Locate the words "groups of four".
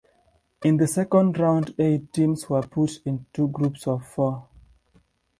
3.49-4.47